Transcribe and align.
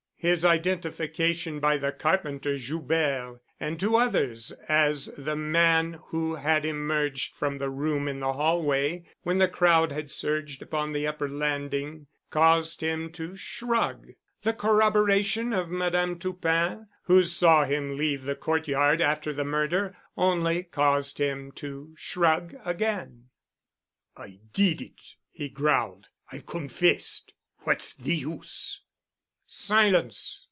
His 0.23 0.45
identification 0.45 1.59
by 1.59 1.77
the 1.77 1.91
carpenter 1.91 2.55
Joubert 2.55 3.41
and 3.59 3.79
two 3.79 3.95
others 3.95 4.51
as 4.69 5.07
the 5.17 5.35
man 5.35 5.93
who 6.09 6.35
had 6.35 6.63
emerged 6.63 7.33
from 7.33 7.57
the 7.57 7.71
room 7.71 8.07
in 8.07 8.19
the 8.19 8.33
hallway 8.33 9.03
when 9.23 9.39
the 9.39 9.47
crowd 9.47 9.91
had 9.91 10.11
surged 10.11 10.61
upon 10.61 10.93
the 10.93 11.07
upper 11.07 11.27
landing, 11.27 12.05
caused 12.29 12.81
him 12.81 13.11
to 13.13 13.35
shrug. 13.35 14.09
The 14.43 14.53
corroboration 14.53 15.53
of 15.53 15.69
Madame 15.69 16.19
Toupin 16.19 16.85
who 17.05 17.23
saw 17.23 17.65
him 17.65 17.97
leave 17.97 18.21
the 18.21 18.35
courtyard 18.35 19.01
after 19.01 19.33
the 19.33 19.43
murder 19.43 19.97
only 20.15 20.61
caused 20.61 21.17
him 21.17 21.51
to 21.53 21.95
shrug 21.97 22.53
again. 22.63 23.29
"I 24.15 24.41
did 24.53 24.83
it——" 24.83 25.15
he 25.31 25.49
growled. 25.49 26.09
"I've 26.31 26.45
confessed. 26.45 27.33
What's 27.63 27.95
the 27.95 28.15
use?" 28.15 28.83
"Silence!" 29.53 30.39